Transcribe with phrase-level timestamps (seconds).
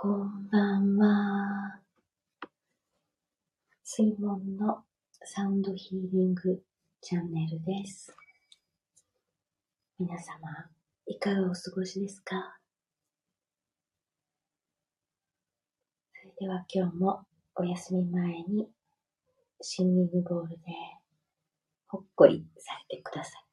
[0.00, 1.80] こんばんは。
[3.82, 4.84] 水門の
[5.24, 6.62] サウンドヒーリング
[7.00, 8.14] チャンネルです。
[9.98, 10.70] 皆様、
[11.08, 12.36] いかがお過ごしですか？
[16.14, 17.24] それでは今日も
[17.56, 18.68] お休み前に
[19.60, 20.58] シンギングボールで
[21.88, 23.47] ほっこりされてください。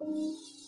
[0.00, 0.65] うん。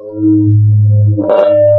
[0.00, 1.77] Um, uh.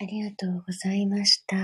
[0.00, 1.56] ありがとうございました。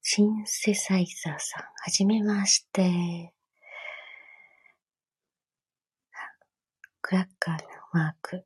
[0.00, 3.34] シンセサイザーさん、はじめまして。
[7.02, 7.60] クラッカーの
[7.92, 8.40] マーク、あ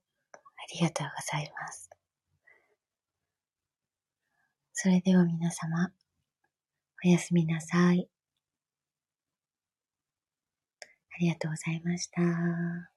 [0.75, 1.91] りがとうございます。
[4.73, 5.93] それでは皆様、
[7.05, 8.09] おやすみなさい。
[11.15, 12.92] ありがとうございました。